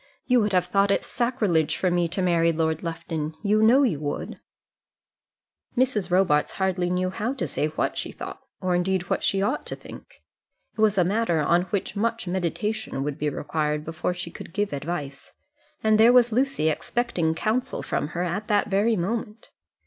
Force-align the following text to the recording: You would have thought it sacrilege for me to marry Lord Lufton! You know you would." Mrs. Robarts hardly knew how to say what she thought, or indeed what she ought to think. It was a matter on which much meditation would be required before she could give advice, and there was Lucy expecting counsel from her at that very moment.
You 0.25 0.41
would 0.41 0.51
have 0.53 0.65
thought 0.65 0.89
it 0.89 1.05
sacrilege 1.05 1.77
for 1.77 1.91
me 1.91 2.07
to 2.07 2.23
marry 2.23 2.51
Lord 2.51 2.81
Lufton! 2.81 3.35
You 3.43 3.61
know 3.61 3.83
you 3.83 3.99
would." 3.99 4.39
Mrs. 5.77 6.09
Robarts 6.09 6.53
hardly 6.53 6.89
knew 6.89 7.11
how 7.11 7.35
to 7.35 7.47
say 7.47 7.67
what 7.67 7.99
she 7.99 8.11
thought, 8.11 8.41
or 8.61 8.73
indeed 8.73 9.11
what 9.11 9.21
she 9.23 9.43
ought 9.43 9.63
to 9.67 9.75
think. 9.75 10.23
It 10.75 10.81
was 10.81 10.97
a 10.97 11.03
matter 11.03 11.39
on 11.39 11.65
which 11.65 11.95
much 11.95 12.25
meditation 12.25 13.03
would 13.03 13.19
be 13.19 13.29
required 13.29 13.85
before 13.85 14.15
she 14.15 14.31
could 14.31 14.53
give 14.55 14.73
advice, 14.73 15.33
and 15.83 15.99
there 15.99 16.11
was 16.11 16.31
Lucy 16.31 16.67
expecting 16.69 17.35
counsel 17.35 17.83
from 17.83 18.07
her 18.17 18.23
at 18.23 18.47
that 18.47 18.69
very 18.69 18.95
moment. 18.95 19.51